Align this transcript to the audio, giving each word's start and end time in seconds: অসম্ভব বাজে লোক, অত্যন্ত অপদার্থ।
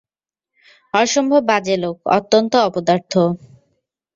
অসম্ভব 0.93 1.41
বাজে 1.49 1.75
লোক, 1.83 1.97
অত্যন্ত 2.17 2.53
অপদার্থ। 2.67 3.13